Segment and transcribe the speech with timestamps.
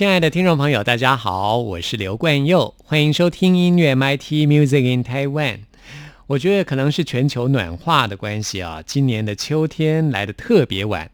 [0.00, 5.58] 亲爱的听众朋友，大家好，我是刘冠佑，欢迎收听音乐 MIT Music in Taiwan。
[6.26, 11.10] 我觉得可能是全球暖化的关系啊，今年的秋天来的特别晚。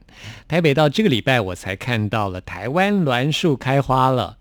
[0.47, 4.37] 台北到这个礼拜，我才看到了台湾栾树开花了。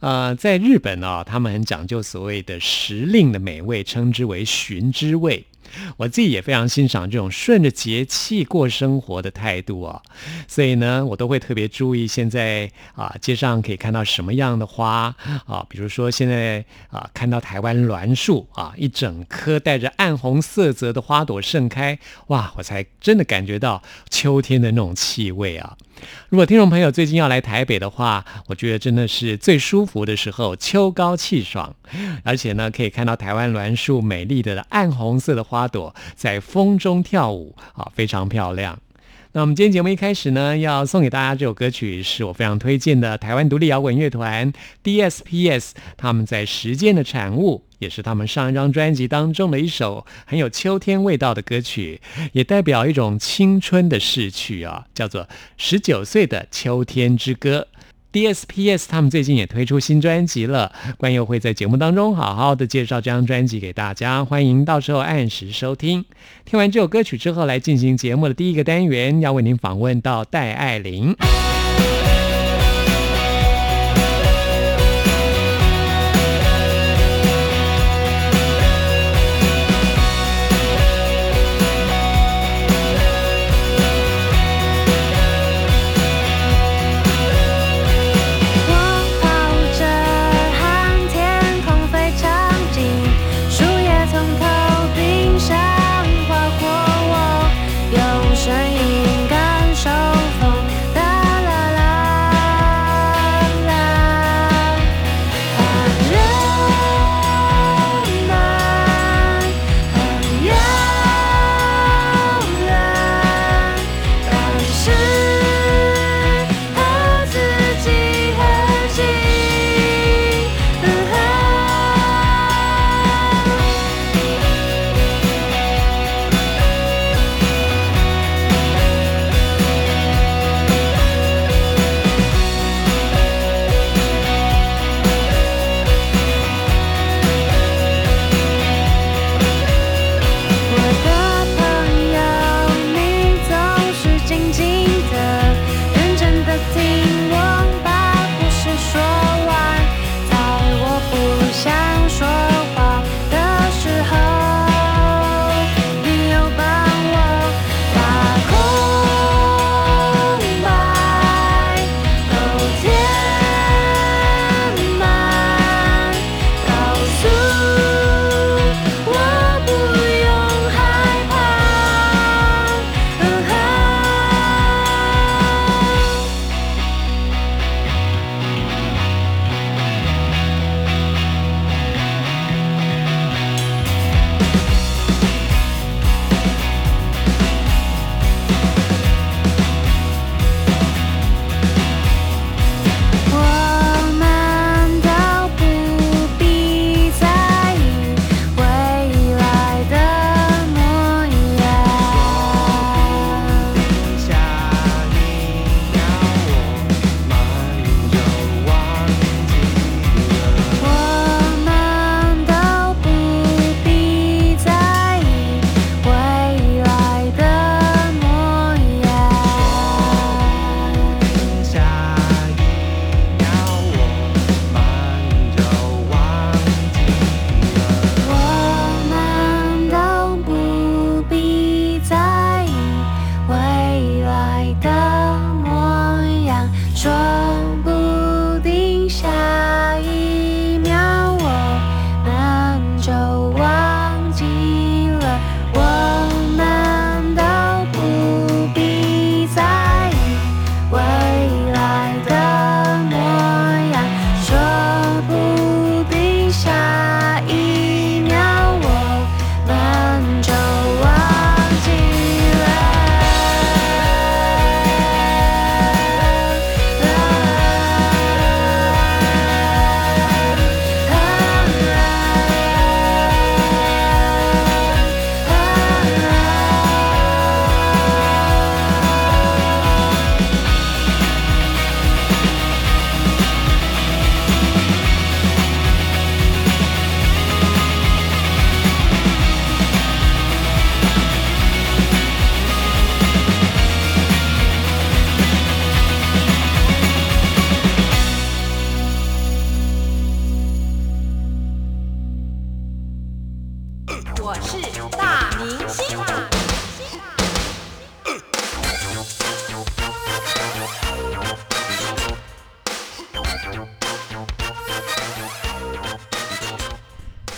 [0.00, 5.44] 呃，在日本啊，他们很讲究所谓的时令的美味，称之为寻之味。
[5.98, 10.02] 我自己也非常欣赏这种顺着节气过生活的态度啊，
[10.48, 15.14] 所以呢，我都会特别注意现在啊街上可以看到什么样的花
[15.46, 21.98] 啊，比如说现在啊看到台湾栾树啊，一整颗带着暗红色泽的花朵盛开，
[22.28, 25.76] 哇，我才真的感觉到秋天的那种气味啊。
[26.28, 31.74] 如果听众朋友最近要来台北的话，我觉得真的是最舒服的时候，秋高气爽，
[32.22, 38.78] 而且呢，可以看到台湾栾树美丽的暗红色的花朵在风中跳舞，啊，非常漂亮。
[39.36, 44.50] 那我们今天节目一开始呢，要送给大家这首歌曲，是我非常推荐的台湾独立摇滚乐团
[44.82, 52.00] DSPS，他们在实践的产物，也是他们上一张专辑当中的一首很有秋天味道的歌曲，
[52.32, 55.24] 也代表一种青春的逝去啊，叫做
[55.58, 57.68] 《十九岁的秋天之歌》。
[58.16, 66.02] DSPS 他们最近也推出新专辑了，关佑会在节目当中好好的介绍这张专辑给大家，欢迎到时候按时收听。
[66.46, 71.14] 听完这首歌曲之后，来进行节目的第一个单元，要为您访问到戴爱玲。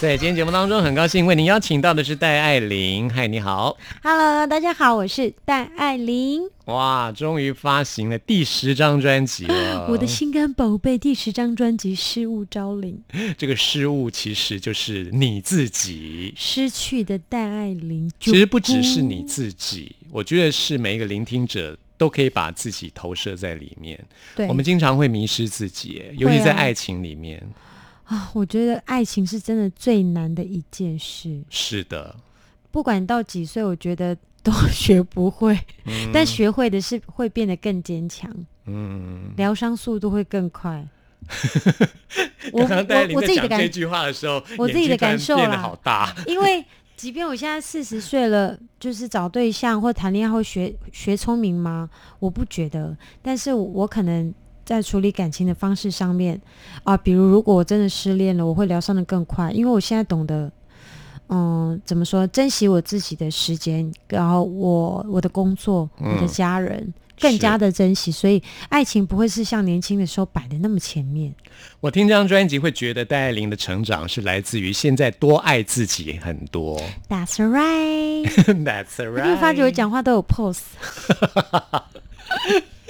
[0.09, 3.11] 在今天节目当中，很高兴为您邀请到的是戴爱玲。
[3.11, 3.77] 嗨，你好。
[4.03, 6.49] Hello，大家好，我是戴爱玲。
[6.65, 9.87] 哇，终于发行了第十张专辑了。
[9.91, 12.99] 我的心肝宝贝第十张专辑《失物招领》，
[13.37, 16.33] 这个失误其实就是你自己。
[16.35, 18.11] 失去的戴爱玲。
[18.19, 24.03] 其实不只是你自己，我觉得是每一个聆听者都可以把自己投射在里面。
[24.35, 27.39] 对，我们经常会迷失自己，尤其在爱情里面。
[27.39, 27.68] 啊，
[28.33, 31.43] 我觉得爱情是真的最难的一件事。
[31.51, 32.15] 是的，
[32.71, 38.31] 不管到几岁，我觉得都 学不会，嗯 但学会的是会变得更坚强，
[38.67, 39.33] 嗯。
[39.37, 40.87] 疗伤速度会更快。
[42.53, 46.15] 我我我自己的感在讲这句话的时候，我自己的感受眼睛突然变得啦好大。
[46.27, 46.65] 因为
[46.97, 51.91] 即便我现在四十岁了，就是找对象或谈恋爱会学学聪明吗？
[52.19, 54.33] 我不觉得，但是我可能
[54.69, 56.39] 在处理感情的方式上面
[56.85, 60.53] 啊，比如如果我真的失恋了，我会疗伤的更快，因为我现在懂得。
[61.31, 62.27] 嗯，怎么说？
[62.29, 68.11] 珍惜我自己的时间，然后我我的工作，嗯我的家人，更加的珍惜。
[68.11, 71.35] 所以，爱情不会是像年轻的时候摆的那么前面。
[71.81, 76.81] 我听这张专辑会觉得戴爱玲的成长是来自于现在多爱自己很多。
[77.11, 78.25] That's right。
[78.65, 79.71] That's 你有没有发觉我。
[79.71, 80.63] 讲话都有 pose？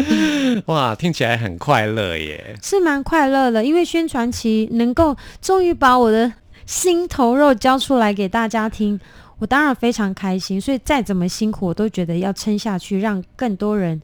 [0.66, 2.56] 哇，听起来很快乐耶！
[2.62, 6.32] 是蛮快乐的，因为宣传期能够终于把我的
[6.66, 8.98] 心头肉交出来给大家听，
[9.38, 10.60] 我当然非常开心。
[10.60, 14.00] 所以再怎么辛苦，我都觉得要撑下去，让更多人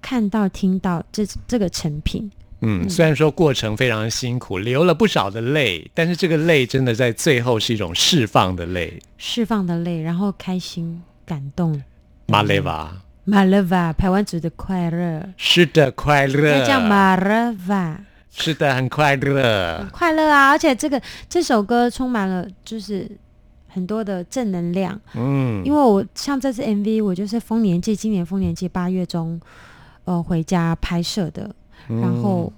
[0.00, 2.30] 看到、听到这这个成品。
[2.60, 9.00] 嗯，虽然说过程非常辛苦，流了不少的泪，但是这个泪真的在最后是一种释放的泪。
[9.16, 11.80] 释放的泪，然后开心、感动。
[12.26, 12.92] 马雷瓦，
[13.28, 19.86] 马勒瓦，台湾族的快乐，是的，快乐那，叫马勒瓦，是的，很快乐。
[19.92, 20.48] 快乐啊！
[20.48, 20.98] 而且这个
[21.28, 23.06] 这首歌充满了就是
[23.66, 24.98] 很多的正能量。
[25.14, 29.38] 嗯，因为我像这次 MV，我就是丰年祭，今年丰年祭八月中，
[30.04, 31.54] 呃，回家拍摄的。
[31.86, 32.50] 然后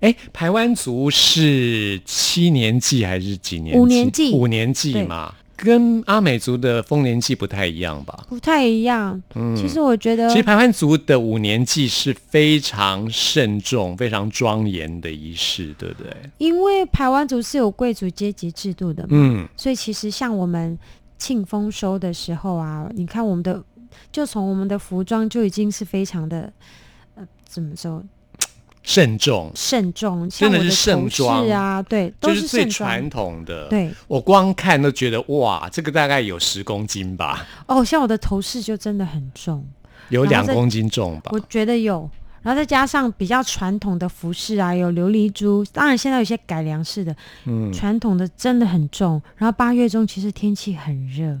[0.00, 3.78] 哎，台湾族是七年祭还是几年？
[3.78, 8.24] 五年祭五年祭嘛，跟阿美族的丰年祭不太一样吧？
[8.28, 9.22] 不太一样。
[9.36, 16.12] 嗯，其实我觉得其实排湾族的五年祭是非常慎重、非常庄严的仪式，对不对？
[16.38, 20.76] 因为台湾族是有贵族阶级制度的嘛，嗯，所以其实像我们
[21.16, 23.62] 庆丰收的时候啊，你看我们的，
[24.10, 26.52] 就从我们的服装就已经是非常的，
[27.14, 28.02] 呃，怎么说？
[28.82, 39.64] 慎重，慎重，真的是盛头装饰啊，对，都就是最传统的。，对，我光看都觉得哇，这个大概有十公斤吧，哦，像我的头饰就真的很重。
[40.08, 41.30] 有两公斤重吧。
[41.32, 41.40] 我。
[41.48, 42.10] 觉得有，
[42.42, 49.22] 然后再加上比较传统的服饰啊，有琉璃珠，当然现在有些改良式的，嗯，传统的真的很重。
[49.36, 51.38] 然后八月中其实天气很热，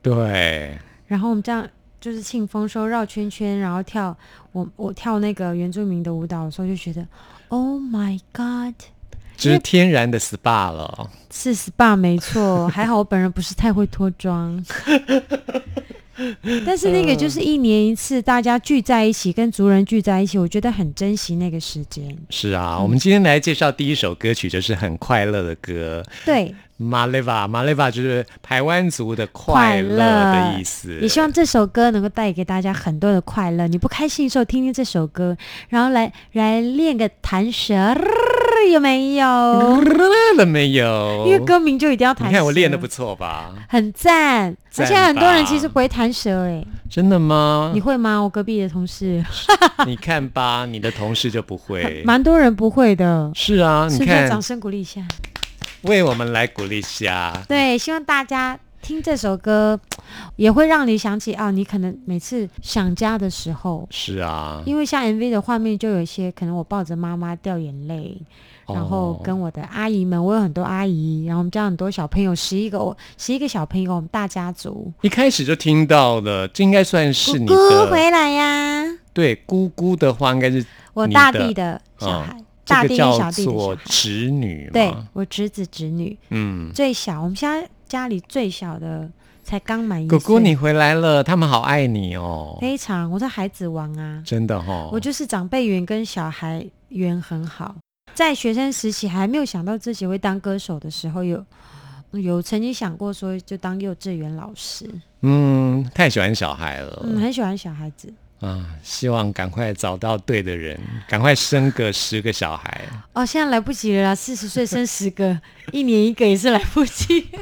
[0.00, 1.68] 对，然后我们这样
[2.00, 4.16] 就是庆丰收绕圈圈，然后跳
[4.52, 7.06] 我我跳那个原住民的舞蹈的时候，就觉得
[7.48, 8.74] Oh my God，
[9.36, 11.10] 这是天然的 SPA 了。
[11.30, 14.64] 是 SPA 没错，还好我本人不是太会脱妆。
[16.66, 22.16] 但是那个就是一年一次，大家聚在一起，跟族人聚在一起，我觉得很珍惜那个时间。
[22.28, 26.02] 是啊，我们今天来介绍第一首歌曲，就是很快乐的歌。
[26.24, 30.96] 对，马雷瓦，马雷瓦就是台湾族的快乐的意思。
[31.00, 33.66] 也希望这首歌能够带给大家很多的快乐。
[33.66, 35.36] 你不开心的时候听听这首歌，
[35.68, 37.74] 然后来来练个弹舌，
[38.72, 39.26] 有没有？
[40.36, 41.24] 了没有？
[41.26, 42.30] 因为歌名就一定要弹舌。
[42.30, 43.52] 你看我练的不错吧？
[43.68, 47.80] 很赞，赞而且很多人其实不会弹舌哎，真的吗你？
[47.80, 48.20] 会吗？
[48.20, 49.24] 我隔壁的同事，
[49.84, 52.02] 你看吧，你的同事就不会。
[52.06, 53.32] 蛮多人不会的。
[53.34, 55.02] 是啊，你是不是要掌看，声鼓励一下？
[55.82, 57.32] 为我们来鼓励一下。
[57.48, 59.78] 对，希望大家听这首歌，
[60.36, 68.16] 也会让你想起啊，你可能每次想家的时候，是啊，因为像 MV 的画面就有一些，可能我抱着妈妈掉眼泪，
[68.66, 74.92] 然后哦跟我的阿姨们，我有很多阿姨，然后我们家很多小朋友，十一个我十一个小朋友，我们大家族。
[75.02, 78.84] 一开始就听到了，这应该算是你姑姑的回来呀！
[79.12, 82.36] 对姑姑的话，应该是我大弟的小孩，
[82.68, 84.70] 大弟跟这个叫小弟的小孩，侄女嘛。
[84.72, 89.10] 对我侄子侄女嗯，最小，我们现在家里最小的
[89.42, 90.18] 才刚满一岁。
[90.18, 94.90] 姑姑你回来了，他们好爱你哦，非常，我是孩子王啊，真的哦。
[94.92, 97.74] 我就是长辈缘跟小孩缘很好。
[98.14, 101.44] 在学生时期还没有想到自己会当歌手的时候，有
[102.12, 104.90] 有曾经想过说就当幼稚园老师，
[105.22, 107.02] 嗯，太喜欢小孩了。
[107.04, 108.12] 嗯，很喜欢小孩子。
[108.40, 110.78] 啊，希望赶快找到对的人，
[111.08, 112.82] 赶快生个十个小孩。
[113.12, 115.40] 哦，现在来不及了啦，四十岁生十个，
[115.72, 117.26] 一年一个也是来不及。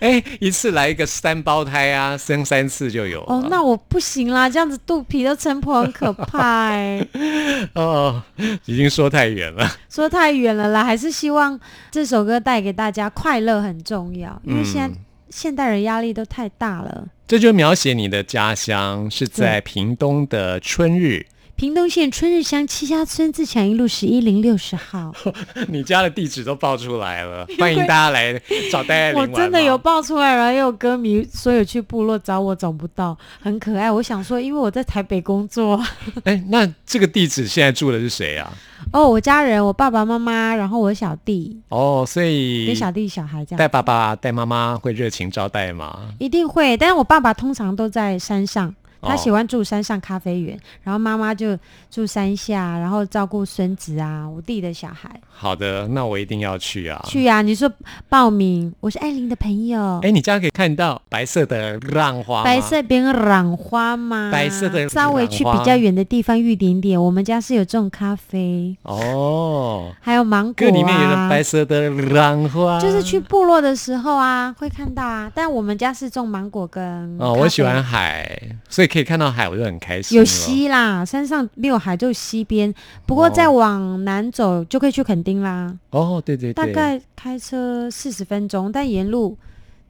[0.00, 3.22] 哎，一次来一个三胞胎啊，生三次就有。
[3.24, 7.06] 哦，那我不行啦，这样子肚皮都撑破，很可怕哎。
[7.74, 8.22] 哦，
[8.64, 11.58] 已经说太远了，说太远了啦，还是希望
[11.90, 14.90] 这首歌带给大家快乐很重要，因为现在
[15.32, 17.08] 现代人压力都太大了。
[17.26, 21.24] 这就描写你的家乡是在屏东的春日。
[21.62, 25.14] 屏东县春日乡七家村自强一路十一零六十号，
[25.70, 28.36] 你家的地址都报出来了， 欢迎大家来
[28.68, 33.88] 找戴爱玲我真的有报出来了，也有歌迷说有去部落找我找不到，很可爱。
[33.88, 35.80] 我想说，因为我在台北工作。
[36.24, 38.52] 哎，那这个地址现在住的是谁啊？
[38.92, 41.56] 哦，我家人，我爸爸妈妈，然后我小弟。
[41.68, 43.58] 哦，所以跟小弟小孩这样。
[43.58, 46.08] 带爸爸带妈妈会热情招待吗？
[46.18, 48.74] 一定会，但是我爸爸通常都在山上。
[49.02, 51.58] 他喜欢住山上咖啡园，然后妈妈就
[51.90, 55.10] 住山下，然后照顾孙子啊，我弟的小孩。
[55.28, 57.04] 好的，那我一定要去啊！
[57.04, 57.42] 去啊！
[57.42, 57.70] 你说
[58.08, 59.98] 报名，我是艾琳的朋友。
[60.02, 64.30] 哎，你家可以看到白色的浪花白色边浪花吗？
[64.30, 67.02] 白色的，稍微去比较远的地方一点点。
[67.02, 70.70] 我们家是有种咖啡哦，还有芒果啊。
[70.70, 75.28] 里面有白色的浪花，就是去部落的时候啊，会看到啊。
[75.34, 78.91] 但我们家是种芒果跟哦，我喜欢海，所以。
[78.92, 80.18] 可以看到海，我就很开心。
[80.18, 82.72] 有溪啦，山上没有海，就溪边。
[83.06, 85.74] 不过再往南走就可以去垦丁啦。
[85.88, 89.34] 哦，对对，大概开车四十分钟，但沿路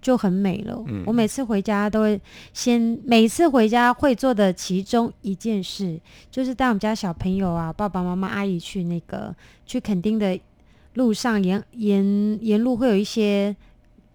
[0.01, 0.81] 就很美了。
[0.87, 2.21] 嗯我每次回家都会
[2.53, 5.99] 先，每次回家会做的其中一件事，
[6.31, 9.35] 就是带我们家小朋友啊，爸爸妈妈、阿姨去那个
[9.67, 10.39] 去垦丁的
[10.95, 13.57] 路上，沿沿沿路会有一些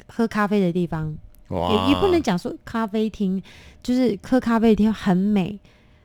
[0.07, 1.13] 喝咖啡的地方。
[1.49, 3.41] 也也不能讲说咖啡厅，
[3.81, 5.57] 就是喝咖啡厅很美，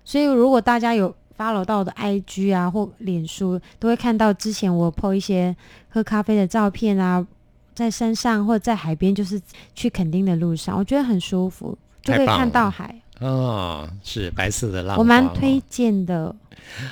[0.04, 5.56] 所以如果大家有 follow 到我的 IG 啊或脸书，都会看到之前我 po 一些
[5.88, 7.26] 喝咖啡的照片啊，
[7.75, 9.40] 在山上或者在海边，就是
[9.75, 13.01] 去垦丁的路上，我觉得很舒服，就可以看到海。
[13.22, 16.34] 哦，是白色的浪，我蛮推荐的。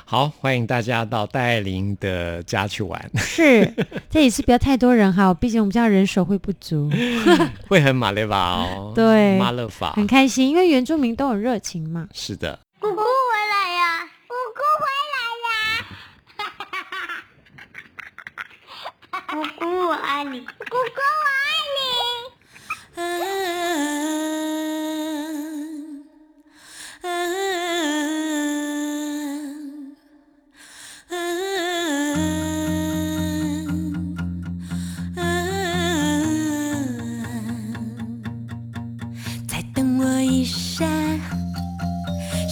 [0.04, 3.10] 好，欢迎大家到戴爱玲的家去玩。
[3.16, 3.72] 是，
[4.10, 6.90] 这也是不要太多人哈，毕竟我们家人手会不足，
[7.68, 8.92] 会很马勒法哦。
[8.94, 12.08] 对，马勒法很开心，因为原住民都很热情嘛。
[12.12, 12.58] 是的。
[12.78, 14.08] 姑姑回来呀！
[14.26, 15.49] 姑姑回来呀！
[19.28, 20.80] 姑姑我爱你，姑姑我
[21.37, 21.38] 爱
[21.76, 21.80] 你。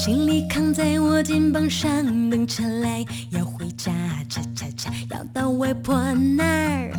[0.08, 3.92] 行李扛在我肩膀上，等车来要回家
[4.26, 6.90] ，cha cha cha，要到外婆那儿，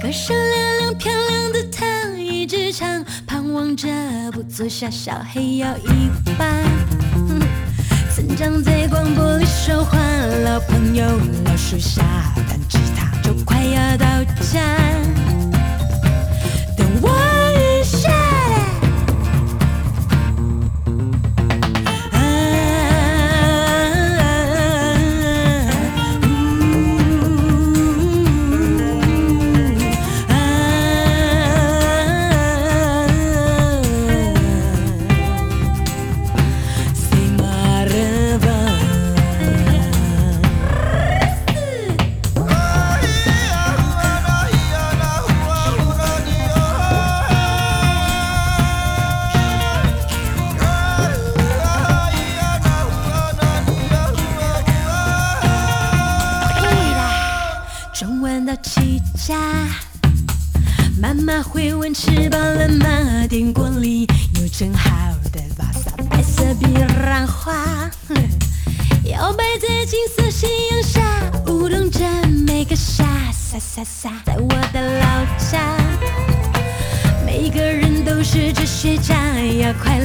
[0.00, 3.04] 歌声亮亮漂亮的她一直唱。
[3.26, 3.90] 盼望着
[4.32, 6.08] 不坐下小黑要一
[6.38, 6.46] 把，
[8.14, 9.98] 村长在广播里说话，
[10.46, 11.04] 老朋友
[11.44, 12.02] 老树下
[12.48, 14.06] 弹吉他，就快要到
[14.50, 14.62] 家。
[74.24, 75.58] 在我的老家，
[77.26, 79.16] 每个人都是哲学家，
[79.60, 79.98] 要快，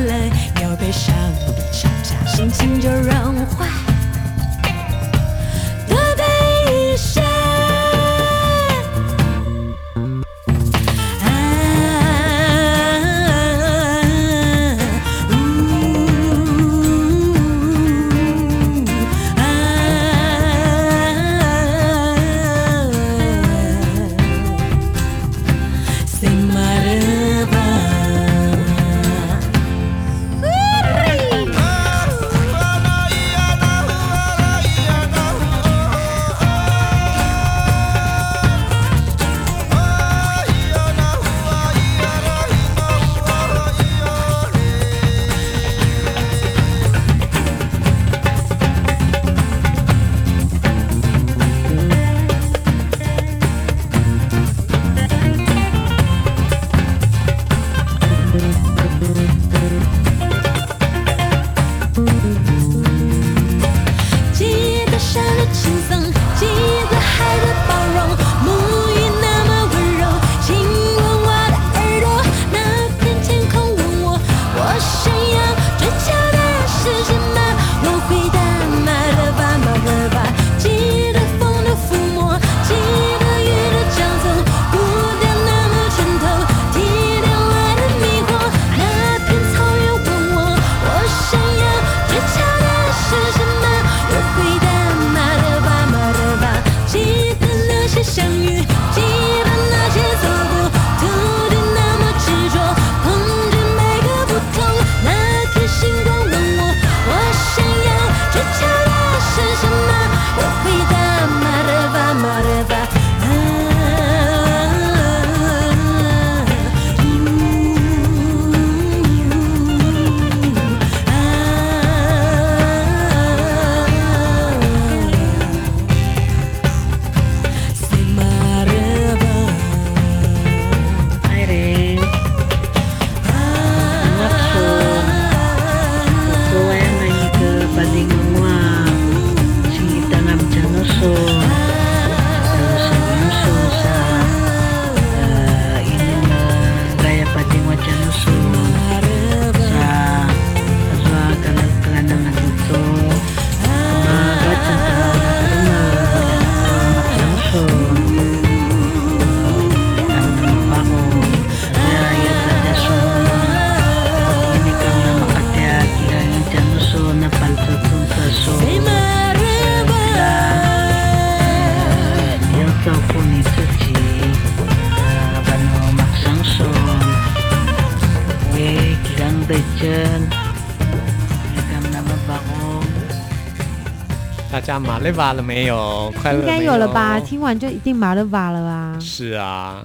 [184.68, 186.12] 家马勒瓦了没有？
[186.22, 187.18] 快乐应该有了吧？
[187.22, 189.00] 听完就一定马勒瓦了吧？
[189.00, 189.82] 是啊，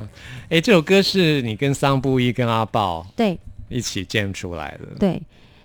[0.49, 4.99] 哎，这首歌是你跟桑布伊跟阿豹对一起建出来的。
[4.99, 5.23] 对，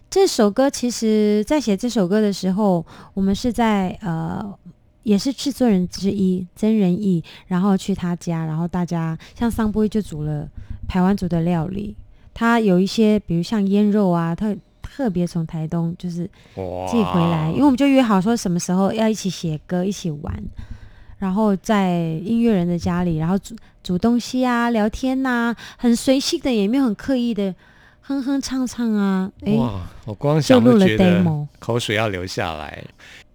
[0.08, 4.56] 这首歌其实在写这首歌的时候，我们是在呃。
[5.02, 10.46] 也是制作人之一曾仁义，然后去他家，然后大家像桑布伊就煮了
[10.86, 11.96] 台湾族的料理，
[12.34, 14.54] 他有一些比如像腌肉啊，特
[14.98, 20.34] 特别从台东就是哇寄回来，因为我们就约好说什么时候要一起写歌，一起玩，
[21.20, 27.54] 然后在音乐人的家里，然后煮煮东西啊，聊天呐、很随性的，也没有很刻意的
[28.02, 32.84] 哼哼唱唱啊，哎，哇，我光想录了都觉得 demo，口水要流下来。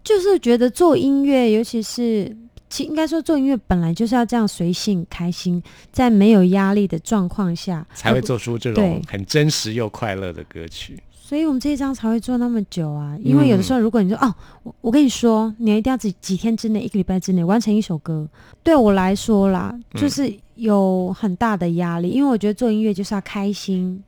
[0.03, 2.37] 就是觉得做音乐，尤其是
[2.69, 11.01] 其应该说做音乐本来就是要这样随性开心，在没有压力的状况下才会做出这种很真实又快乐的歌曲。
[11.25, 18.29] 所以我们这一张才会做那么久啊，因为有的时候，如果你说、哦，我我跟你说，你一定要几几天之内，一个礼拜之内完成一首歌，
[18.63, 24.03] 对我来说啦，就是有很大的压力，因为我觉得做音乐就是要开心，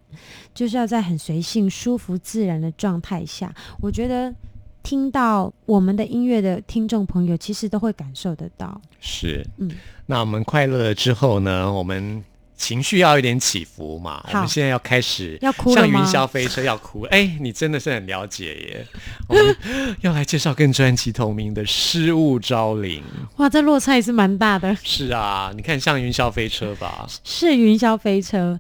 [0.53, 4.35] 就是要在很随性、舒服、自然的状态下，我觉得
[4.83, 8.79] 听到我们的音乐的听众朋友，其实都会感受得到。
[9.01, 9.71] 是，嗯。
[10.07, 12.23] 那我们快乐了之后呢，我们
[12.57, 14.25] 情绪要有点起伏嘛。
[14.33, 17.03] 我们现在要开始要哭像云霄飞车要哭。
[17.13, 18.87] 哎，你真的是很了解耶。
[19.29, 19.57] 我们
[20.03, 23.03] 要来介绍跟专辑同名的《失物招领》。
[23.37, 24.75] 哇，这落差也是蛮大的。
[24.83, 28.59] 是啊，你看像云霄飞车吧，是云霄飞车，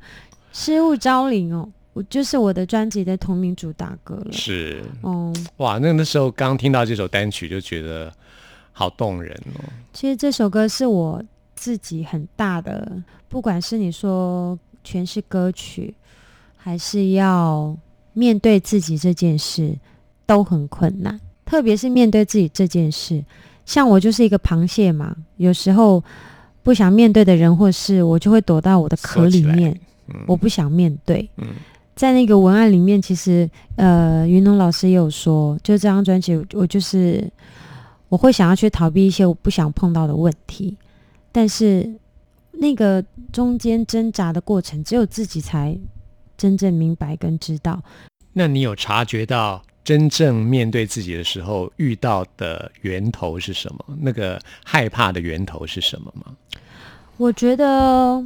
[0.52, 4.32] 失物招领哦，我就是我的专辑的同名主打歌了。
[4.32, 8.12] 是哦、哇，那那时候刚听到这首单曲就觉得
[8.72, 9.64] 好动人哦。
[9.92, 11.22] 其实这首歌是我
[11.54, 12.90] 自己很大的，
[13.34, 15.92] 不管是你说诠释歌曲，
[16.54, 17.76] 还是要
[18.12, 19.76] 面对自己这件事，
[20.24, 21.20] 都很困难。
[21.44, 23.24] 特别是面对自己这件事，
[23.66, 26.00] 像我就是一个螃蟹嘛，有时候
[26.62, 31.28] 不想面对的人或事，我就会躲到我的壳里面，嗯我不想面对。
[31.38, 31.48] 嗯
[31.96, 37.28] 在那个文案里面，其实呃，云龙老师也有说，就这张专辑，我我就是
[38.08, 40.76] 我会想要去逃避一些我不想碰到的问题，
[41.32, 41.92] 但是
[42.58, 45.76] 那个中间挣扎的过程，只有自己才
[46.36, 47.82] 真正明白跟知道。
[48.32, 53.84] 那你有察觉到真正面对自己的时候遇到的源头是什么？
[54.00, 56.34] 那个害怕的源头是什么吗？
[57.16, 58.24] 我觉得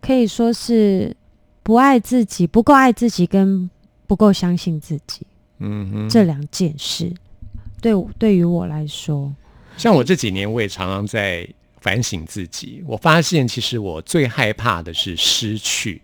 [0.00, 1.14] 可以说是
[1.62, 3.68] 不爱自己，不够爱自己，跟
[4.06, 5.26] 不够相信自己
[5.58, 7.12] 嗯哼，这两件事，
[7.82, 9.30] 对对于我来说，
[9.76, 11.46] 像我这几年，我也常常在
[11.80, 12.82] 反省自己。
[12.86, 16.02] 我发现，其实我最害怕的是失去，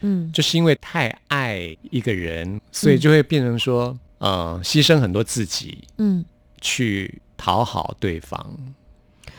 [0.00, 6.24] 嗯就是因为太爱一个人，所以就会变成说，呃，牺牲很多自己嗯。
[6.64, 8.56] 去讨好对方，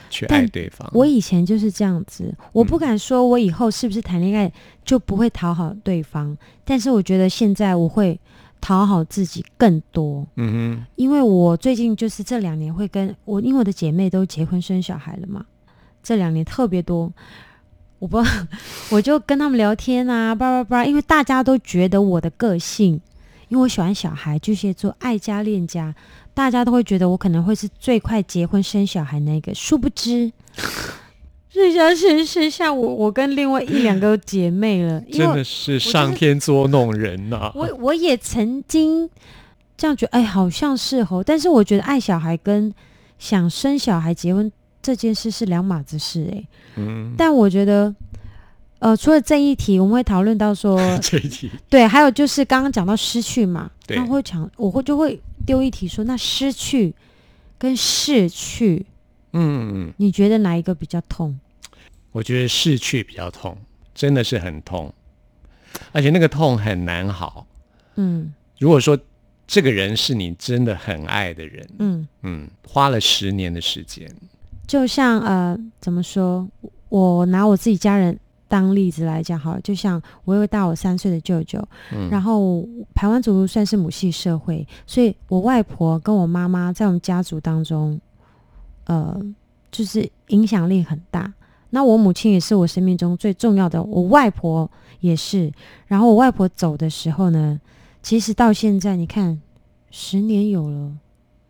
[0.10, 0.90] 去但爱对方。
[0.94, 4.52] 我以前就是这样子，我不敢说我以后是不是谈恋爱
[4.84, 8.20] 就不会讨好对方，但是我觉得现在我会
[8.60, 15.46] 讨好自己更多，嗯哼因为我最近就是这两年会跟我，因为我的姐妹都结婚生小孩了嘛，
[16.04, 17.12] 这两年特别多。
[18.00, 18.22] 我不，
[18.92, 23.00] 我就跟他们聊天啊，叭叭叭，因为大家都觉得我的个性，
[23.48, 25.96] 因为我喜欢小孩，巨蟹座爱家恋家，
[26.34, 30.30] 大家都会觉得我可能会是最快结婚生小孩那个，殊不知，
[31.48, 39.10] 剩下剩剩下我，我跟另外一两个姐妹了， 真的是上天捉弄人呐、我我也曾经
[39.78, 42.74] 这样觉得，哎，好像是哦，但是我觉得爱小孩跟
[43.18, 44.52] 想生小孩、结婚
[44.84, 46.44] 这件事是两码子事，哎，
[46.76, 47.96] 嗯，但我觉得。
[48.80, 51.50] 呃，除了这一题，我们会讨论到说， 这一题。
[51.70, 53.96] 对，还有就是刚刚讲到失去嘛，对。
[53.96, 56.94] 那会讲，我会就会丢一题说，那失去
[57.58, 58.86] 跟逝去，
[59.32, 61.40] 嗯嗯，你觉得哪一个比较痛？
[62.12, 63.58] 我觉得逝去比较痛，
[63.96, 64.94] 真的是很痛，
[65.94, 67.48] 而且那个痛很难好。
[67.96, 68.34] 嗯。
[68.60, 69.00] 如果说
[69.48, 74.14] 这个人是你真的很爱的人，嗯，嗯，花了十年的时间，
[74.66, 76.48] 就像呃，怎么说？
[76.90, 81.60] 我拿我自己家人当例子来讲好了，就像我有个大我三岁的舅舅，
[81.92, 88.00] 嗯，然后台湾族算是母系社会，所以我外婆跟我妈妈在我们家族当中，
[88.86, 89.20] 呃，
[89.72, 91.34] 就是影响力很大。
[91.72, 95.52] 那我母亲也是我生命中最重要的，我外婆也是。
[95.88, 97.60] 然后我外婆走的时候呢，
[98.04, 99.42] 其实到现在你看，
[99.90, 100.92] 十年有了。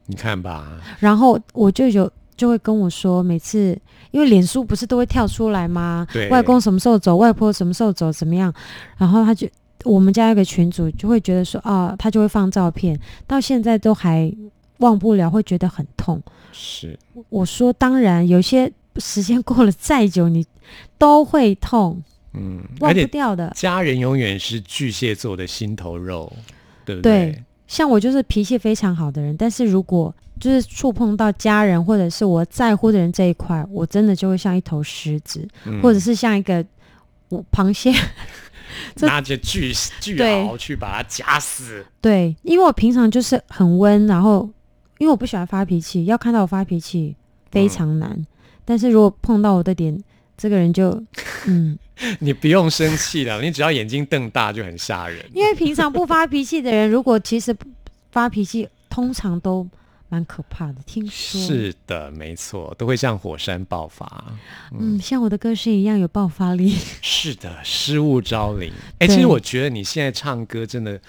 [0.05, 3.77] 你看吧，然后我舅舅就会跟我说，每次
[4.11, 6.07] 因为脸书不是都会跳出来吗？
[6.11, 8.53] 对外公什么时候走，外婆什么时候走，怎么样？
[8.97, 9.47] 然后他就
[9.83, 14.33] 我们家有个群主就会觉得说，啊，他就会放照片，到现在都还
[14.79, 16.21] 忘不了，会觉得很痛。
[16.51, 16.97] 是，
[17.29, 20.45] 我说，当然，有些时间过了再久，你
[20.97, 22.01] 都会痛，
[22.33, 23.51] 嗯，忘不掉的。
[23.55, 26.31] 家人永远是巨蟹座的心头肉，
[26.85, 36.65] 对不对像我就是脾气非常好的人，但是如果就是触碰到家人或者是我在乎的人这一块，我真的就会像一头狮子，嗯或者是像一个
[37.29, 37.93] 我螃蟹。
[38.93, 41.85] 这拿着巨巨对鳌去把它夹死。
[42.01, 44.49] 对，因为我平常就是很温，然后
[44.97, 47.15] 因为我不喜欢发脾气，要看到我发脾气
[47.49, 48.27] 非常难。
[48.65, 49.97] 但是如果碰到我的点，
[50.35, 51.01] 这个人就
[51.45, 51.79] 嗯，
[52.19, 55.25] 你不用生气了，你只要眼睛瞪大就很吓人。
[55.33, 57.55] 因为平常不发脾气的人，如果其实
[58.11, 59.65] 发脾气，通常都
[60.13, 60.75] 蛮可怕的。
[60.85, 64.23] 听说是的，没错，都会像火山爆发。
[64.79, 66.69] 嗯，像我的歌声一样有爆发力。
[67.01, 68.71] 是的，失物招领。
[68.99, 71.01] 哎，对其实我觉得你现在唱歌真的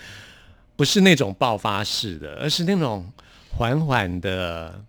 [0.74, 3.04] 不是那种爆发式的，而是那种
[3.50, 4.82] 缓缓的。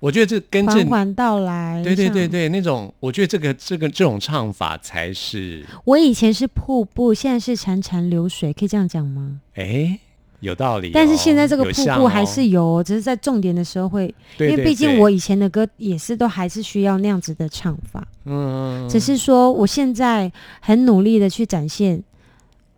[0.00, 1.82] 我觉得这跟这缓缓到来。
[1.82, 2.26] 对对对。
[2.26, 9.42] 对，那种我觉得这个这个这种唱法才是我以前是瀑布，现在是潺潺流水，可以这样讲吗？
[9.54, 9.98] 哎
[10.44, 12.26] 有道理哦、但是现在这个瀑布还哦。
[12.26, 20.30] 是有哦，只是在重点的时候会，因为毕竟我以前的歌也是都还是需要那样子的唱法，嗯只是说我现在
[20.60, 22.02] 很努力的去展现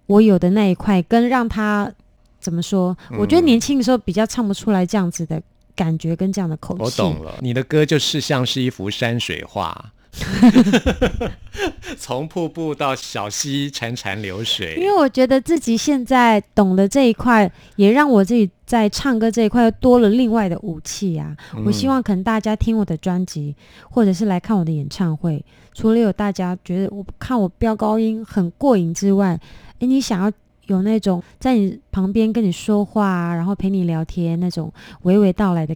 [0.06, 1.92] 我有的那一块，跟让他
[2.40, 2.96] 怎么说？
[3.18, 5.42] 我觉得嗯年轻的时候比较唱不出来这样子的
[5.74, 6.82] 感觉跟这样的口气。
[6.82, 9.92] 我懂了，你的歌就是像是一幅山水画，
[11.98, 14.74] 从瀑布到小溪潺潺流水。
[14.76, 21.36] 因为我觉得自己现在懂了这一块，也让我自己在唱歌这一块又多了另外的武器啊。
[21.64, 23.54] 我希望可能大家听我的专辑，
[23.90, 29.38] 或者是来看我的演唱会，除了有大家觉得我看我飙高音很过瘾之外，
[29.78, 30.32] 诶，你想要
[30.66, 34.72] 有那种在你旁边跟你说话啊，然后陪你聊天那种
[35.04, 35.74] 娓娓道来的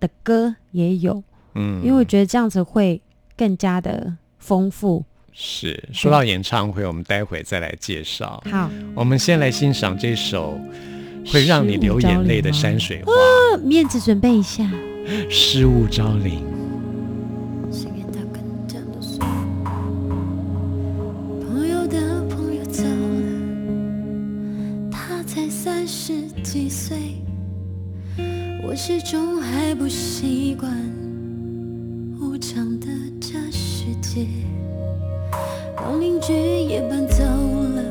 [0.00, 1.22] 的歌也有，
[1.54, 3.00] 嗯因为我觉得这样子会
[3.42, 5.04] 更加的丰富。
[5.32, 8.40] 是说到演唱会，我们待会再来介绍。
[8.48, 10.56] 好，我们先来欣赏这首
[11.26, 14.62] 会让你流眼泪的山水画呃面子准备一下。
[15.28, 16.40] 《失物招领》。
[21.44, 22.88] 朋友的朋友走了，
[24.88, 26.96] 他才三十几岁，
[28.62, 30.72] 我始终还不习惯
[32.20, 32.86] 无常的
[33.32, 34.26] 这世界。
[35.78, 37.82] 老邻居也搬走了，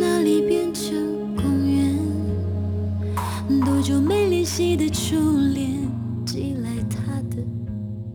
[0.00, 1.94] 那里变成公园。
[3.62, 5.16] 多久没联系的初
[5.52, 5.86] 恋，
[6.24, 7.36] 寄来他的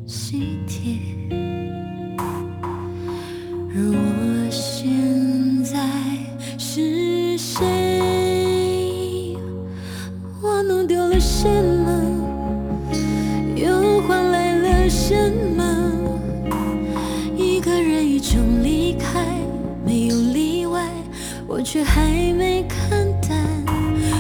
[0.08, 0.98] 喜帖。
[3.70, 5.78] 而我现在
[6.58, 7.64] 是谁？
[10.42, 11.75] 我弄丢了什么？
[21.66, 23.36] 却还没看淡。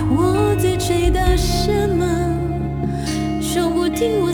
[0.09, 2.03] 我在追的什么？
[3.39, 4.33] 说不定我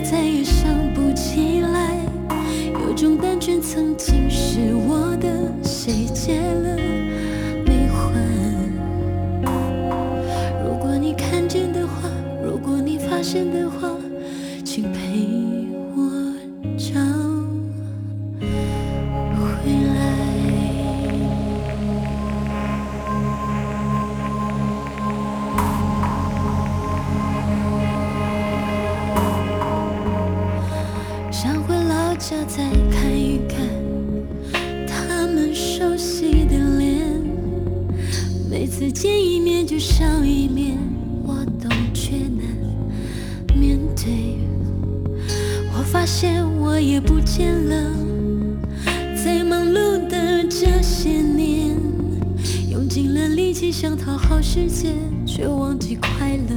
[53.82, 54.94] 想讨好世界，
[55.26, 56.56] 却忘记快乐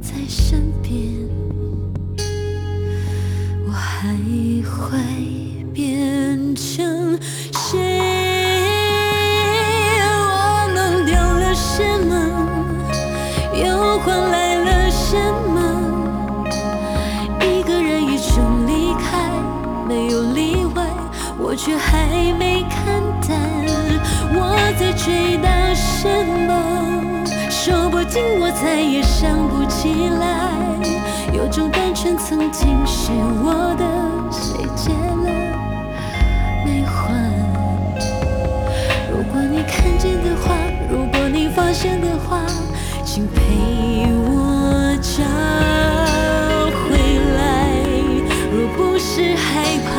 [0.00, 0.94] 在身边。
[3.66, 4.14] 我还
[4.62, 5.00] 会
[5.74, 7.18] 变成
[7.52, 7.76] 谁？
[10.06, 12.14] 我弄丢了什么？
[13.52, 15.16] 又换来了什
[15.50, 15.58] 么？
[17.40, 19.28] 一个人一生离开，
[19.88, 20.86] 没有例外，
[21.36, 22.06] 我却还
[22.38, 23.36] 没看淡。
[24.30, 25.48] 我在追到
[26.00, 26.06] 什
[26.46, 27.24] 么？
[27.50, 30.48] 说不定我再也想不起来。
[31.32, 33.10] 有种单纯曾经是
[33.42, 33.84] 我的，
[34.30, 35.26] 谁借了
[36.64, 37.10] 没还？
[39.10, 40.54] 如果你看见的话，
[40.88, 42.46] 如果你发现的话，
[43.04, 43.34] 请陪
[44.14, 45.24] 我找
[46.78, 46.94] 回
[47.36, 47.42] 来。
[48.52, 49.90] 若不是害怕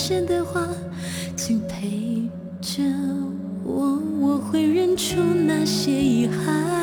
[0.00, 0.66] 现的话，
[1.36, 2.22] 请陪
[2.62, 2.82] 着
[3.62, 6.79] 我，我会认出那些遗憾。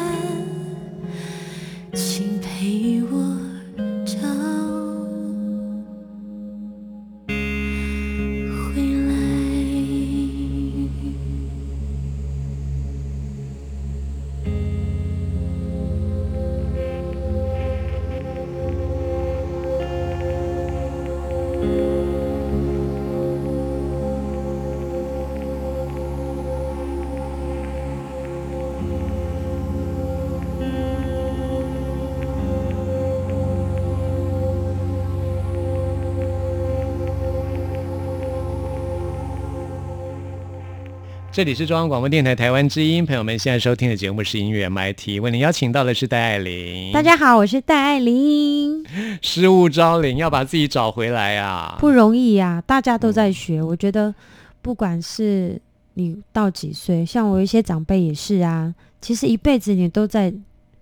[41.38, 46.92] 这里是中央广播电台台湾之音，朋友们现在收听的节目是音乐 MIT，为您邀请到的是戴爱玲。
[46.92, 48.84] 大家好，我是戴爱玲，
[49.22, 51.78] 失物招领，要把自己找回来啊！
[51.80, 53.62] 不容易呀、大家都在学。
[53.62, 54.16] 我觉得，
[54.64, 55.62] 不管是
[55.94, 60.34] 你到几岁，像我一些长辈也是啊，其实一辈子你都在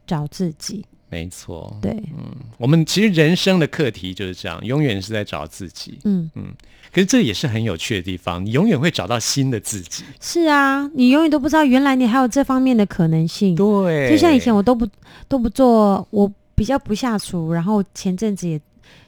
[0.08, 0.86] 找自己。
[1.15, 5.97] 没错，对，嗯我们其实人生的课题就是这样，永远是在找自己。
[6.04, 6.47] 嗯嗯，
[6.91, 10.04] 可是这也是很有趣的地方，你永远会找到新的自己。
[10.19, 13.56] 是啊，你永远都不知道原来你还有这方面的可能性。
[13.56, 14.86] 对，就像以前我都不
[15.30, 18.60] 都不做，我比较不下厨，然后前阵子也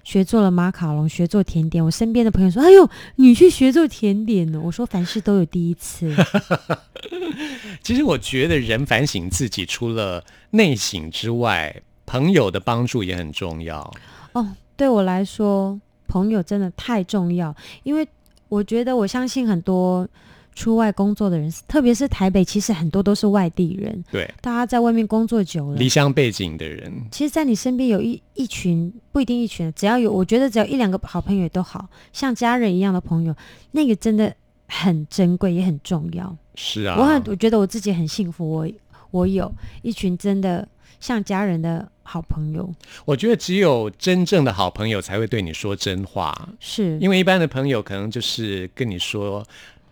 [0.06, 1.84] 学做了马卡龙，学做甜点。
[1.84, 6.14] 我身边的朋友说：“哎呦，你去学做甜点呢？”我说：“凡事都有第一次。
[7.84, 11.74] 其实我觉得人反省自己，除了内省之外，
[12.08, 13.94] 朋友的帮助也很重要。”
[14.34, 18.08] 哦，对我来说，朋友真的太重要，因为
[18.50, 20.08] 我觉得我相信很多
[20.56, 25.88] 出外工作的人，特别是台北，其实很多都是外地人，对，大家在外面工作久了离。
[25.90, 33.36] 乡背景的人，其实，在你身边有一一群不一定一群，只要有，我觉得只要一两个好朋友都好，像家人一样的朋友，
[33.72, 34.34] 那个真的
[34.68, 36.36] 很珍贵，也很重要。
[36.56, 38.68] 是啊，我很，我觉得我自己很幸福，我
[39.12, 40.68] 我有一群真的
[41.00, 49.46] 像家人的好朋友，我觉得只有真正的好朋友才会对你说真话，是因为一般的朋友可能就是跟你说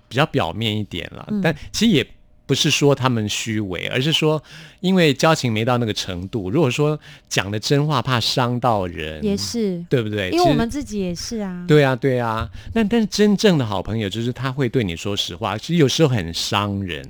[0.08, 2.08] 比较表面一点了，嗯但其实也
[2.45, 4.41] 不是说他们虚伪，而是说
[4.80, 6.49] 因为交情没到那个程度。
[6.51, 6.97] 如果说
[7.28, 10.30] 讲的真话怕伤到人，也是，对不对？
[10.30, 11.65] 因为我们自己也是啊。
[11.67, 12.47] 对啊，对啊。
[12.73, 17.04] 那但是真正的好朋友就是他会对你说实话，其实有时候很伤人。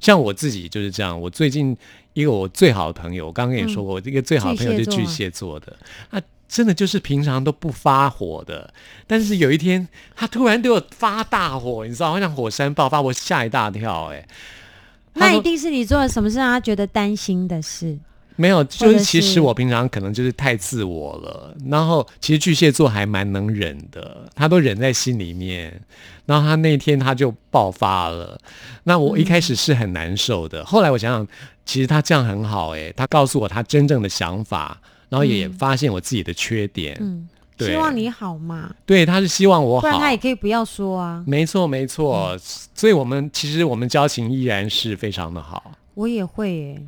[0.00, 1.76] 像我自己就是这样，我最近
[2.16, 5.76] 一个我最好的朋友，我刚刚跟你说过，我这个最好的朋友是巨巨蟹座的，
[6.10, 8.72] 他真的就是平常都不发火的，
[9.06, 14.26] 但是有一天他突然对我发大火，你知道，好像火山爆发，我吓一大跳、哎。
[15.12, 17.98] 那一定是你做了什么事让他觉得担心的事。
[18.36, 25.80] 没有，就是其实我平常可能就是太自我了，然后其实巨蟹座还蛮能忍的，他都忍在心里面，
[26.26, 28.38] 然后他那天他就爆发了，
[28.84, 31.26] 那我一开始是很难受的，后来我想想，
[31.64, 37.70] 其实他这样很好、诶，他告诉我他真正的想法，然后也发现我自己的缺点，嗯，对。
[37.70, 39.80] 希望你好嘛，对，他是希望我好。
[39.80, 41.24] 不然他，也可以不要说啊。
[41.26, 42.36] 没错没错，
[42.74, 46.82] 所以我们其实我们交情依然是非常的好，我也会耶，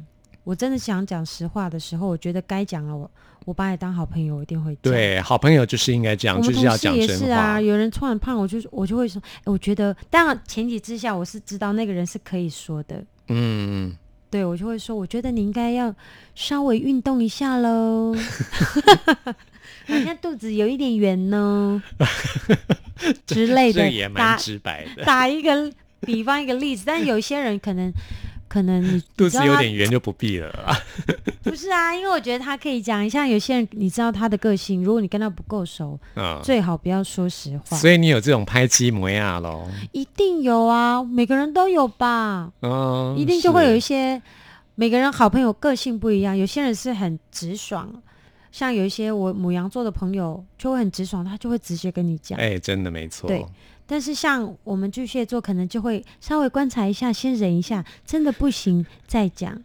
[0.48, 3.10] 我真的想讲实话的时候，我觉得该讲了，我
[3.44, 4.90] 我把你当好朋友，我一定会讲。
[4.90, 13.94] 对，好朋友就是应该这样，就是要讲真话，是啊，有人突然胖，我就我就会说，哎，我觉得，当然前提之下，我是知道那个人是可以说的，嗯。
[14.30, 15.94] 对我就会说，我觉得你应该要
[16.34, 18.14] 稍微运动一下喽，
[19.88, 21.82] 好像肚子有一点圆呢
[23.26, 25.02] 之类的这也，蛮打直白的。
[25.04, 27.90] 打一个比方一个例子，但有些人可能
[28.48, 30.76] 可能你肚子有点圆就不必了啦。
[31.44, 37.76] 不是啊，因为我觉得他可以讲，像有些人你知道他的个性，如果你跟他不够熟，嗯，最好不要说实话。
[37.76, 39.68] 所以你有这种拍鸡模样喽？
[39.92, 44.20] 一定有啊，每个人都有吧，嗯，一定就会有一些
[44.74, 47.90] 每个人好朋友个性不一样，有些人是很直爽，
[48.52, 52.38] 像有一些我母羊座的朋友就会很直爽，他就会直接跟你讲。
[52.38, 53.28] 哎，真的没错。
[53.28, 53.44] 对
[53.90, 59.60] 但是像我们巨蟹座，可能就会稍微观察一下，先忍一下，真的不行再讲。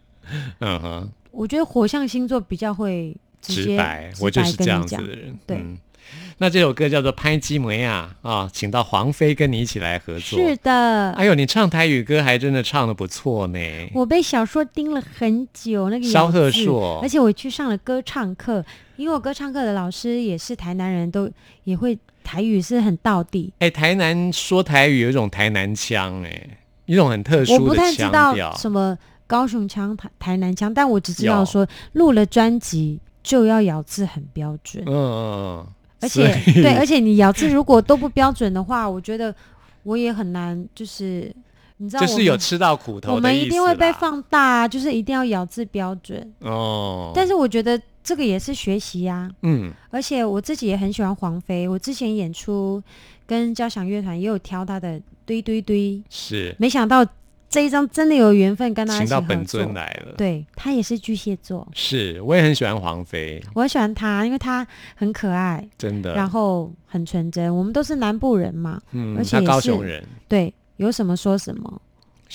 [0.60, 5.38] 嗯哼，我觉得火象星座比较会直接直白，直我就是这样子的人。
[5.46, 5.78] 对嗯
[6.38, 10.38] 那这首歌叫做《拍鸡模样》啊，请到黄飞跟你一起来合作。
[10.38, 13.58] 是的，哎呦，你唱台语歌还真的唱的不错呢。
[13.94, 18.64] 我被小说盯了很久，那个萧贺咬字硕而且我去上了歌唱课，
[18.96, 21.30] 因为我歌唱课的老师也是台南人，都
[21.64, 23.52] 也会台语，是很到底。
[23.58, 28.54] 哎，台南说台语有一种台南腔，哎，一种很特我不殊的腔太知道调。
[28.56, 35.66] 什么高雄腔、台台南腔，但我只知道有说录了专辑就要咬字很标准，嗯嗯嗯，
[36.00, 39.34] 而且对，而且你咬字如果都不标准的话，我觉得
[39.82, 41.34] 我也很难，就是
[41.78, 46.32] 你知道就是有吃到苦头我们一定会被放大啊，就是一定要咬字标准。
[46.40, 47.12] 哦。
[47.14, 52.82] 但是我觉得这个也是学习呀、嗯，而且我自己也很喜欢黄飞，我之前演出
[53.26, 57.06] 跟交响乐团也有挑他的堆堆堆，是没想到
[57.54, 59.72] 这一张真的有缘分跟他一请到本尊。
[59.72, 60.14] 来了。
[60.16, 66.14] 对他也是巨蟹座，是，我也很喜欢黄飞，我很喜欢他，因为他很可爱，真的。
[66.14, 67.56] 然后很纯真。
[67.56, 70.04] 我们都是南部人嘛，嗯，而且也是高雄人。
[70.26, 71.80] 对，有什么说什么。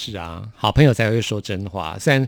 [0.02, 1.98] 是啊，好朋友才会说真话。
[2.00, 2.26] 虽然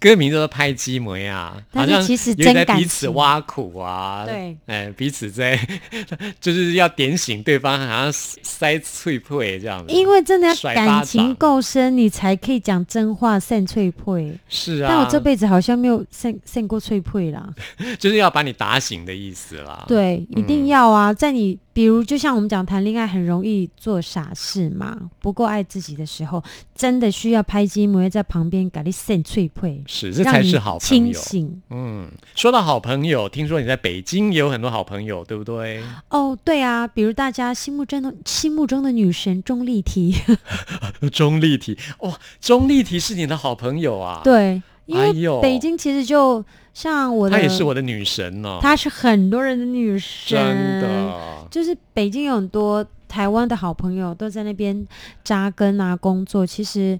[0.00, 5.56] 歌名都是拍鸡梅啊，好像但是其实真感彼此挖苦啊，对，哎，彼此在
[6.40, 9.94] 就是要点醒对方，好像塞脆配这样子。
[9.94, 14.36] 因为真的要感情够深，你才可以讲真话，散脆配。
[14.48, 17.48] 是啊，但我这辈子好像没有散散过脆配啦。
[17.98, 21.14] 就是要把你打醒的意思啦。，对，一定要啊！
[21.14, 26.42] 在你比如，就像我们讲谈恋爱，很容易做傻事嘛，不够爱自己的时候，
[26.74, 31.12] 真的需要拍鸡模在旁边给你扇脆配，是这才是好朋清友。
[31.12, 31.62] 醒。
[31.70, 35.82] 嗯，说到好朋友，听说你在北京也有很多好朋友，对不对？
[36.10, 40.14] 哦，对啊，比如大家心目中的心目中的女神钟丽缇，
[41.12, 45.12] 钟丽缇，哇，钟丽缇是你的好朋友啊？，对，因为
[45.42, 46.44] 北京其实就
[46.74, 48.58] 像我的，她也是我的女神哦。
[48.60, 54.86] 她是很多人的女神，真的，就是北京有很多台湾的好朋友都在那边
[55.22, 56.44] 扎根啊，工作。
[56.44, 56.98] 其实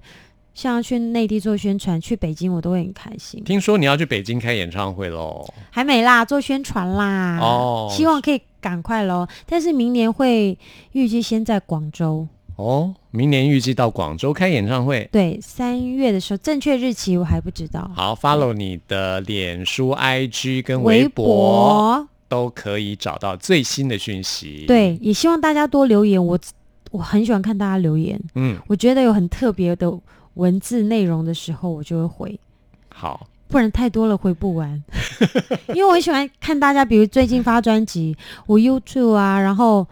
[0.53, 3.43] 像去内地做宣传，去北京我都会很开心。
[3.43, 5.45] 听说你要去北京开演唱会喽？
[5.69, 7.37] 还没啦，做宣传啦。
[7.41, 9.27] 哦希望可以赶快喽。
[9.45, 10.57] 但是明年会
[10.93, 12.25] 预计先在广州，
[12.55, 15.07] 哦，明年预计到广州开演唱会。
[15.11, 17.89] 对，三月的时候，正确日期我还不知道。
[17.93, 26.23] 好，follow 你的脸书、IG 跟微微博都可以找到最新的讯息。，对，也希望大家多留言。
[26.23, 26.39] 我
[26.91, 29.91] 我很喜欢看大家留言，嗯，我觉得有很特别的
[30.35, 32.39] 文字内容的时候，我就会回。
[32.87, 34.81] 好，不然太多了回不完。
[35.75, 38.15] 因为我很喜欢看大家，比如最近发专辑，
[38.47, 39.85] 我 YouTube 啊，然后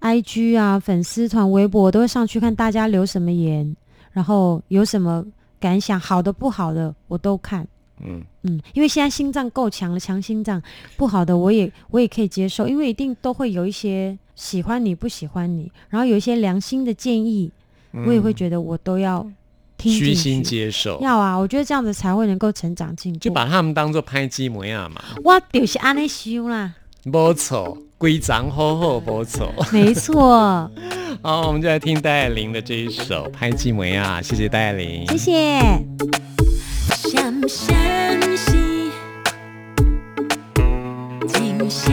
[0.00, 3.76] IG 啊，粉丝团、微博我都会上去看大家留什么言，
[4.12, 5.24] 然后有什么
[5.58, 7.66] 感想，好的不好的我都看。
[8.02, 10.62] 嗯，嗯，因为现在心脏够强了，强心脏
[10.96, 17.50] 不好的我也我也可以接受，因为一定都会有一些喜欢你不喜欢你，然后有一些良心的建议，
[18.06, 19.30] 我也会觉得我都要
[19.76, 20.42] 听虚心。
[20.42, 23.18] 接受，要啊，我觉得这样子才会能够成长进步。
[23.18, 26.72] 就把他们当做拍机模样嘛，我就是安尼修啦，
[27.04, 29.52] 没错，规章好好不错。
[29.70, 30.70] 没错，
[31.20, 35.06] 好，我们就来听戴爱玲的这一首《拍寂梅》啊》，谢谢戴爱玲。
[35.08, 35.60] 谢谢。
[36.96, 38.90] 闪闪是
[41.28, 41.92] 真生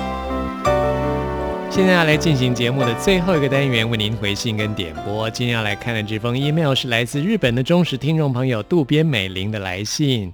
[1.71, 5.29] 现在要来进行节目的最后一个单元，为您回信跟点播。
[5.29, 10.33] 今天要来看的这封 email 是来自日本的忠实听众朋友渡边美玲的来信。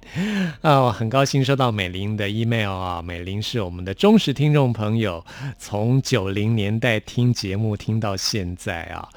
[0.62, 5.24] 啊，我很高兴收到美玲的 email 啊，美玲是我们的忠实听众朋友，
[5.56, 9.08] 从九零年代听节目听到现在啊。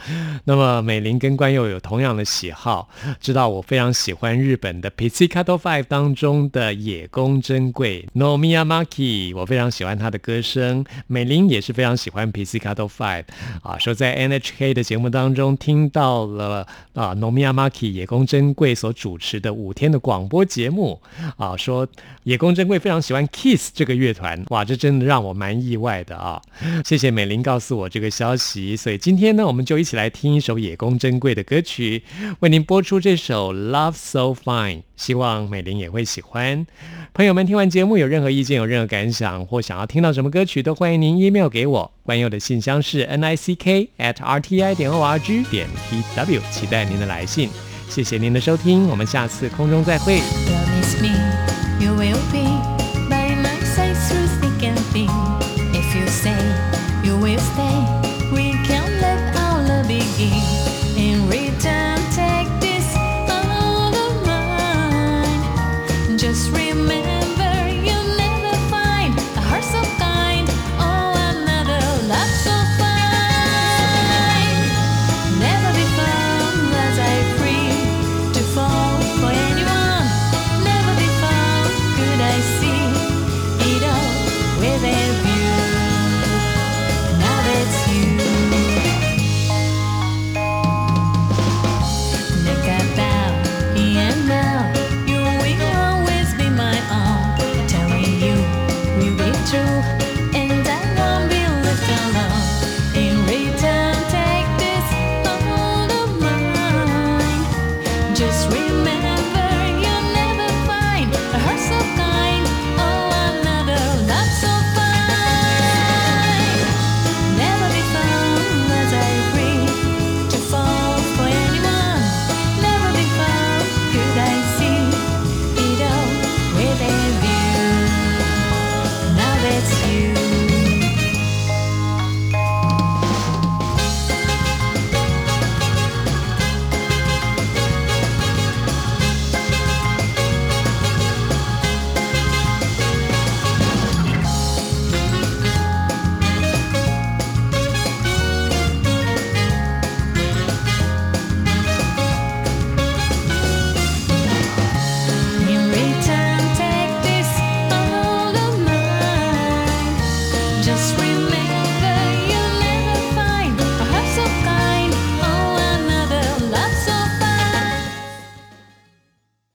[0.43, 2.87] 那么美玲跟关佑有同样的喜好，
[3.19, 10.85] 知道我非常喜欢日本的 Pizzicato Five 当中的野宫珍贵 No Miyamaki，我非常喜欢她的歌声。
[11.07, 13.23] 美玲也是非常喜欢 Pizzicato Five
[13.63, 21.01] 啊，说在 NHK 的节目当中听到了啊 No Miyamaki 野宫珍贵所主持的五天的广播节目
[21.37, 21.87] 啊，说
[22.23, 26.41] 野宫珍贵非常喜欢 Kiss 这个乐团，哇，这真的让我蛮意外的啊！
[26.85, 32.03] 谢谢美玲告诉我这个消息，所以今天呢，我们就一起来听一首野宫珍贵的歌曲，
[32.41, 36.67] 为您播出这首 Love So Fine，希望美玲也会喜欢。
[37.13, 41.91] 朋友们，听完节目有任何意见、有任何感想，或想要听到什么歌曲，都欢迎您 email 给我。
[42.03, 47.49] 关佑的信箱是 n i c k at r t i 点 o r g 点 t w，期待您的来信。
[47.89, 50.19] 谢谢您的收听，我们下次空中再会。